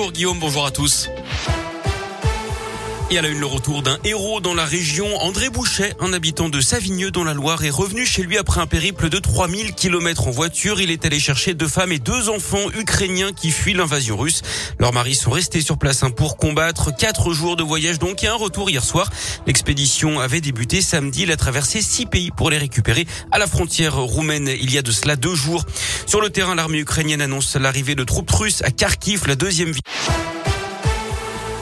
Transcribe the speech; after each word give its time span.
Bonjour 0.00 0.12
Guillaume, 0.12 0.38
bonjour 0.38 0.64
à 0.64 0.70
tous. 0.70 1.08
Et 3.10 3.16
à 3.16 3.22
la 3.22 3.28
une, 3.28 3.40
le 3.40 3.46
retour 3.46 3.82
d'un 3.82 3.96
héros 4.04 4.40
dans 4.40 4.52
la 4.52 4.66
région. 4.66 5.06
André 5.22 5.48
Bouchet, 5.48 5.94
un 5.98 6.12
habitant 6.12 6.50
de 6.50 6.60
Savigneux 6.60 7.10
dans 7.10 7.24
la 7.24 7.32
Loire, 7.32 7.64
est 7.64 7.70
revenu 7.70 8.04
chez 8.04 8.22
lui 8.22 8.36
après 8.36 8.60
un 8.60 8.66
périple 8.66 9.08
de 9.08 9.18
3000 9.18 9.72
km 9.72 10.28
en 10.28 10.30
voiture. 10.30 10.78
Il 10.78 10.90
est 10.90 11.06
allé 11.06 11.18
chercher 11.18 11.54
deux 11.54 11.68
femmes 11.68 11.92
et 11.92 11.98
deux 11.98 12.28
enfants 12.28 12.70
ukrainiens 12.78 13.32
qui 13.32 13.50
fuient 13.50 13.72
l'invasion 13.72 14.18
russe. 14.18 14.42
Leurs 14.78 14.92
maris 14.92 15.14
sont 15.14 15.30
restés 15.30 15.62
sur 15.62 15.78
place 15.78 16.02
hein, 16.02 16.10
pour 16.10 16.36
combattre. 16.36 16.94
Quatre 16.94 17.32
jours 17.32 17.56
de 17.56 17.62
voyage 17.62 17.98
donc 17.98 18.22
et 18.24 18.26
un 18.26 18.34
retour 18.34 18.68
hier 18.68 18.84
soir. 18.84 19.08
L'expédition 19.46 20.20
avait 20.20 20.42
débuté 20.42 20.82
samedi. 20.82 21.22
Il 21.22 21.32
a 21.32 21.38
traversé 21.38 21.80
six 21.80 22.04
pays 22.04 22.30
pour 22.30 22.50
les 22.50 22.58
récupérer 22.58 23.06
à 23.32 23.38
la 23.38 23.46
frontière 23.46 23.96
roumaine 23.96 24.48
il 24.48 24.70
y 24.70 24.76
a 24.76 24.82
de 24.82 24.92
cela 24.92 25.16
deux 25.16 25.34
jours. 25.34 25.64
Sur 26.04 26.20
le 26.20 26.28
terrain, 26.28 26.54
l'armée 26.54 26.80
ukrainienne 26.80 27.22
annonce 27.22 27.56
l'arrivée 27.56 27.94
de 27.94 28.04
troupes 28.04 28.30
russes 28.30 28.60
à 28.64 28.70
Kharkiv, 28.70 29.26
la 29.26 29.34
deuxième 29.34 29.70
ville. 29.70 29.82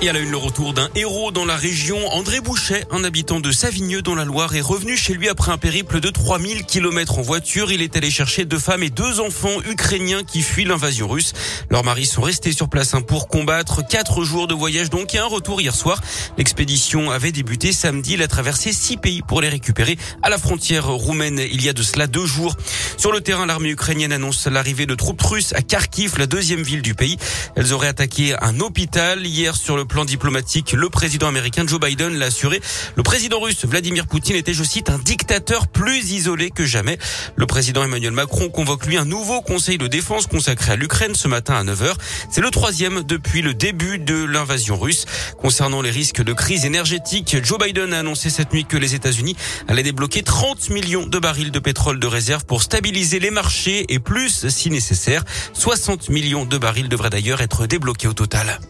Et 0.00 0.08
à 0.08 0.12
la 0.12 0.20
une, 0.20 0.30
le 0.30 0.36
retour 0.36 0.74
d'un 0.74 0.88
héros 0.94 1.32
dans 1.32 1.44
la 1.44 1.56
région. 1.56 1.98
André 2.12 2.40
Bouchet, 2.40 2.84
un 2.92 3.02
habitant 3.02 3.40
de 3.40 3.50
Savigneux 3.50 4.00
dans 4.00 4.14
la 4.14 4.24
Loire, 4.24 4.54
est 4.54 4.60
revenu 4.60 4.96
chez 4.96 5.12
lui 5.12 5.28
après 5.28 5.50
un 5.50 5.58
périple 5.58 5.98
de 5.98 6.08
3000 6.08 6.66
km 6.66 7.18
en 7.18 7.22
voiture. 7.22 7.72
Il 7.72 7.82
est 7.82 7.96
allé 7.96 8.08
chercher 8.08 8.44
deux 8.44 8.60
femmes 8.60 8.84
et 8.84 8.90
deux 8.90 9.18
enfants 9.18 9.60
ukrainiens 9.68 10.22
qui 10.22 10.42
fuient 10.42 10.66
l'invasion 10.66 11.08
russe. 11.08 11.32
Leurs 11.68 11.82
maris 11.82 12.06
sont 12.06 12.22
restés 12.22 12.52
sur 12.52 12.68
place 12.68 12.94
hein, 12.94 13.00
pour 13.00 13.26
combattre. 13.26 13.84
Quatre 13.84 14.22
jours 14.22 14.46
de 14.46 14.54
voyage 14.54 14.88
donc 14.88 15.16
et 15.16 15.18
un 15.18 15.26
retour 15.26 15.60
hier 15.60 15.74
soir. 15.74 16.00
L'expédition 16.36 17.10
avait 17.10 17.32
débuté 17.32 17.72
samedi. 17.72 18.12
Il 18.14 18.22
a 18.22 18.28
traversé 18.28 18.72
six 18.72 18.98
pays 18.98 19.22
pour 19.22 19.40
les 19.40 19.48
récupérer 19.48 19.98
à 20.22 20.30
la 20.30 20.38
frontière 20.38 20.86
roumaine 20.86 21.40
il 21.40 21.64
y 21.64 21.68
a 21.68 21.72
de 21.72 21.82
cela 21.82 22.06
deux 22.06 22.26
jours. 22.26 22.54
Sur 22.98 23.10
le 23.10 23.20
terrain, 23.20 23.46
l'armée 23.46 23.70
ukrainienne 23.70 24.12
annonce 24.12 24.46
l'arrivée 24.46 24.86
de 24.86 24.94
troupes 24.94 25.22
russes 25.22 25.54
à 25.54 25.62
Kharkiv, 25.62 26.18
la 26.18 26.26
deuxième 26.26 26.62
ville 26.62 26.82
du 26.82 26.94
pays. 26.94 27.16
Elles 27.56 27.72
auraient 27.72 27.88
attaqué 27.88 28.36
un 28.40 28.60
hôpital 28.60 29.26
hier 29.26 29.56
sur 29.56 29.76
le 29.76 29.87
plan 29.88 30.04
diplomatique. 30.04 30.72
Le 30.72 30.88
président 30.88 31.26
américain 31.26 31.64
Joe 31.66 31.80
Biden 31.80 32.16
l'a 32.16 32.26
assuré. 32.26 32.60
Le 32.94 33.02
président 33.02 33.40
russe 33.40 33.64
Vladimir 33.64 34.06
Poutine 34.06 34.36
était, 34.36 34.54
je 34.54 34.62
cite, 34.62 34.90
un 34.90 34.98
dictateur 34.98 35.66
plus 35.66 36.12
isolé 36.12 36.50
que 36.50 36.64
jamais. 36.64 36.98
Le 37.34 37.46
président 37.46 37.82
Emmanuel 37.82 38.12
Macron 38.12 38.50
convoque 38.50 38.86
lui 38.86 38.96
un 38.96 39.04
nouveau 39.04 39.40
conseil 39.40 39.78
de 39.78 39.88
défense 39.88 40.26
consacré 40.26 40.72
à 40.72 40.76
l'Ukraine 40.76 41.14
ce 41.14 41.26
matin 41.26 41.54
à 41.54 41.64
9h. 41.64 41.94
C'est 42.30 42.40
le 42.40 42.50
troisième 42.50 43.02
depuis 43.02 43.42
le 43.42 43.54
début 43.54 43.98
de 43.98 44.24
l'invasion 44.24 44.78
russe. 44.78 45.06
Concernant 45.38 45.82
les 45.82 45.90
risques 45.90 46.22
de 46.22 46.32
crise 46.32 46.64
énergétique, 46.64 47.36
Joe 47.42 47.58
Biden 47.58 47.92
a 47.92 48.00
annoncé 48.00 48.30
cette 48.30 48.52
nuit 48.52 48.66
que 48.66 48.76
les 48.76 48.94
États-Unis 48.94 49.36
allaient 49.66 49.82
débloquer 49.82 50.22
30 50.22 50.70
millions 50.70 51.06
de 51.06 51.18
barils 51.18 51.50
de 51.50 51.58
pétrole 51.58 51.98
de 51.98 52.06
réserve 52.06 52.44
pour 52.44 52.62
stabiliser 52.62 53.18
les 53.18 53.30
marchés 53.30 53.86
et 53.92 53.98
plus 53.98 54.48
si 54.48 54.70
nécessaire. 54.70 55.24
60 55.54 56.10
millions 56.10 56.44
de 56.44 56.58
barils 56.58 56.88
devraient 56.88 57.10
d'ailleurs 57.10 57.40
être 57.40 57.66
débloqués 57.66 58.08
au 58.08 58.12
total. 58.12 58.60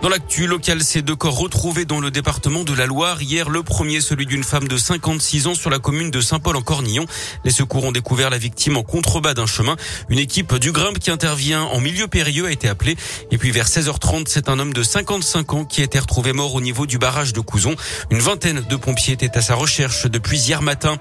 Dans 0.00 0.08
l'actu 0.08 0.46
local, 0.46 0.80
ces 0.84 1.02
deux 1.02 1.16
corps 1.16 1.36
retrouvés 1.36 1.84
dans 1.84 1.98
le 1.98 2.12
département 2.12 2.62
de 2.62 2.72
la 2.72 2.86
Loire. 2.86 3.20
Hier, 3.20 3.50
le 3.50 3.64
premier, 3.64 4.00
celui 4.00 4.26
d'une 4.26 4.44
femme 4.44 4.68
de 4.68 4.76
56 4.76 5.48
ans 5.48 5.54
sur 5.56 5.70
la 5.70 5.80
commune 5.80 6.12
de 6.12 6.20
Saint-Paul 6.20 6.54
en 6.54 6.62
Cornillon. 6.62 7.04
Les 7.44 7.50
secours 7.50 7.82
ont 7.82 7.90
découvert 7.90 8.30
la 8.30 8.38
victime 8.38 8.76
en 8.76 8.84
contrebas 8.84 9.34
d'un 9.34 9.46
chemin. 9.46 9.74
Une 10.08 10.20
équipe 10.20 10.54
du 10.54 10.70
Grimpe 10.70 11.00
qui 11.00 11.10
intervient 11.10 11.64
en 11.64 11.80
milieu 11.80 12.06
périlleux 12.06 12.46
a 12.46 12.52
été 12.52 12.68
appelée. 12.68 12.96
Et 13.32 13.38
puis 13.38 13.50
vers 13.50 13.66
16h30, 13.66 14.26
c'est 14.28 14.48
un 14.48 14.60
homme 14.60 14.72
de 14.72 14.84
55 14.84 15.52
ans 15.54 15.64
qui 15.64 15.80
a 15.80 15.84
été 15.84 15.98
retrouvé 15.98 16.32
mort 16.32 16.54
au 16.54 16.60
niveau 16.60 16.86
du 16.86 16.98
barrage 16.98 17.32
de 17.32 17.40
Couzon. 17.40 17.74
Une 18.10 18.20
vingtaine 18.20 18.60
de 18.60 18.76
pompiers 18.76 19.14
étaient 19.14 19.36
à 19.36 19.42
sa 19.42 19.56
recherche 19.56 20.06
depuis 20.06 20.38
hier 20.38 20.62
matin. 20.62 20.98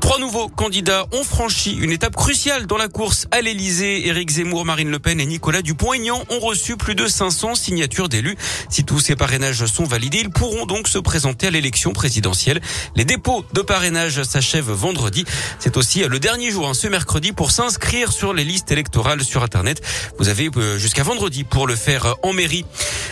Trois 0.00 0.18
nouveaux 0.18 0.48
candidats 0.48 1.06
ont 1.12 1.24
franchi 1.24 1.78
une 1.80 1.90
étape 1.90 2.14
cruciale 2.14 2.66
dans 2.66 2.76
la 2.76 2.88
course 2.88 3.26
à 3.30 3.40
l'Elysée. 3.40 4.06
Éric 4.06 4.32
Zemmour, 4.32 4.66
Marine 4.66 4.90
Le 4.90 4.98
Pen 4.98 5.18
et 5.18 5.24
Nicolas 5.24 5.62
Dupont-Aignan 5.62 6.22
ont 6.28 6.40
reçu 6.40 6.76
plus 6.76 6.94
de 6.94 7.06
500 7.06 7.54
signatures 7.54 8.10
d'élus. 8.10 8.33
Si 8.68 8.84
tous 8.84 9.00
ces 9.00 9.16
parrainages 9.16 9.64
sont 9.66 9.84
validés, 9.84 10.20
ils 10.22 10.30
pourront 10.30 10.66
donc 10.66 10.88
se 10.88 10.98
présenter 10.98 11.48
à 11.48 11.50
l'élection 11.50 11.92
présidentielle. 11.92 12.60
Les 12.96 13.04
dépôts 13.04 13.44
de 13.52 13.60
parrainage 13.60 14.22
s'achèvent 14.22 14.70
vendredi. 14.70 15.24
C'est 15.58 15.76
aussi 15.76 16.04
le 16.04 16.18
dernier 16.18 16.50
jour, 16.50 16.68
hein, 16.68 16.74
ce 16.74 16.88
mercredi, 16.88 17.32
pour 17.32 17.50
s'inscrire 17.50 18.12
sur 18.12 18.32
les 18.32 18.44
listes 18.44 18.70
électorales 18.70 19.22
sur 19.22 19.42
Internet. 19.42 19.80
Vous 20.18 20.28
avez 20.28 20.50
euh, 20.56 20.78
jusqu'à 20.78 21.02
vendredi 21.02 21.44
pour 21.44 21.66
le 21.66 21.76
faire 21.76 22.14
en 22.22 22.32
mairie. 22.32 22.64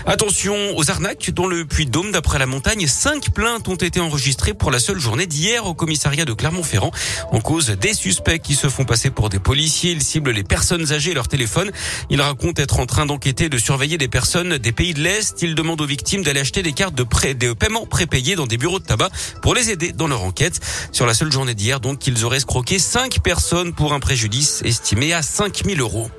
Attention 0.07 0.77
aux 0.77 0.91
arnaques 0.91 1.31
dans 1.31 1.47
le 1.47 1.65
Puy-de-Dôme. 1.65 2.13
D'après 2.13 2.39
la 2.39 2.47
montagne, 2.47 2.87
cinq 2.87 3.31
plaintes 3.31 3.69
ont 3.69 3.77
été 3.77 4.01
enregistrées 4.01 4.55
pour 4.55 4.71
la 4.71 4.79
seule 4.79 4.99
journée 4.99 5.27
d'hier 5.27 5.67
au 5.67 5.75
commissariat 5.75 6.25
de 6.25 6.33
Clermont-Ferrand 6.33 6.91
en 7.31 7.41
cause 7.41 7.71
des 7.71 7.95
suspects 7.95 8.39
qui 8.39 8.55
se 8.55 8.69
font 8.69 8.85
passer 8.85 9.11
pour 9.11 9.29
des 9.29 9.39
policiers. 9.39 9.93
Ils 9.93 10.03
ciblent 10.03 10.31
les 10.31 10.45
personnes 10.45 10.93
âgées 10.93 11.13
et 11.13 11.15
leur 11.15 11.29
téléphone. 11.29 11.71
Ils 12.11 12.21
racontent 12.21 12.61
être 12.61 12.81
en 12.81 12.87
train 12.87 13.07
d'enquêter, 13.07 13.49
de 13.49 13.59
surveiller 13.59 13.99
des 13.99 14.09
personnes 14.09 14.59
des 14.59 14.73
pays 14.73 14.95
de 14.95 15.03
l'Est. 15.03 15.12
Ils 15.41 15.55
demandent 15.55 15.81
aux 15.81 15.87
victimes 15.87 16.23
d'aller 16.23 16.41
acheter 16.41 16.63
des 16.63 16.73
cartes 16.73 16.95
de, 16.95 17.53
paiement 17.53 17.87
prépayées 17.87 18.37
dans 18.37 18.47
des 18.47 18.57
bureaux 18.57 18.79
de 18.79 18.85
tabac 18.85 19.11
pour 19.43 19.55
les 19.55 19.71
aider 19.71 19.93
dans 19.93 20.09
leur 20.09 20.23
enquête. 20.23 20.61
Sur 20.93 21.07
la 21.07 21.15
seule 21.15 21.33
journée 21.33 21.55
d'hier, 21.55 21.81
donc, 21.81 22.07
ils 22.07 22.25
auraient 22.25 22.39
escroqué 22.39 22.79
cinq 22.79 23.21
personnes 23.23 23.75
pour 23.75 23.93
un 23.93 24.01
préjudice 24.01 24.63
estimé 24.65 25.13
à 25.13 25.23
5000 25.23 25.81
euros. 25.81 26.11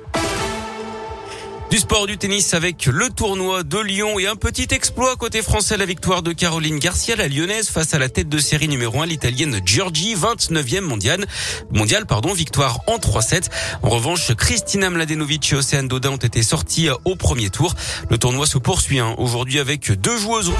Du 1.70 1.78
sport 1.78 2.06
du 2.06 2.18
tennis 2.18 2.54
avec 2.54 2.86
le 2.86 3.10
tournoi 3.10 3.62
de 3.64 3.78
Lyon 3.78 4.18
et 4.18 4.26
un 4.26 4.36
petit 4.36 4.68
exploit 4.70 5.16
côté 5.16 5.42
français, 5.42 5.76
la 5.76 5.86
victoire 5.86 6.22
de 6.22 6.32
Caroline 6.32 6.78
Garcia, 6.78 7.16
la 7.16 7.26
lyonnaise, 7.26 7.68
face 7.68 7.94
à 7.94 7.98
la 7.98 8.08
tête 8.08 8.28
de 8.28 8.38
série 8.38 8.68
numéro 8.68 9.02
1, 9.02 9.06
l'italienne 9.06 9.60
Giorgi, 9.64 10.14
29e 10.14 10.80
mondiale, 10.80 11.26
mondial, 11.72 12.06
pardon, 12.06 12.32
victoire 12.32 12.80
en 12.86 12.98
3-7. 12.98 13.48
En 13.82 13.88
revanche, 13.88 14.34
Christina 14.34 14.90
Mladenovic 14.90 15.52
et 15.52 15.56
Océane 15.56 15.88
Dodin 15.88 16.10
ont 16.10 16.16
été 16.16 16.42
sortis 16.42 16.88
au 17.04 17.16
premier 17.16 17.50
tour. 17.50 17.74
Le 18.08 18.18
tournoi 18.18 18.46
se 18.46 18.58
poursuit 18.58 19.00
hein, 19.00 19.14
aujourd'hui 19.18 19.58
avec 19.58 19.90
deux 19.90 20.16
joueuses. 20.16 20.52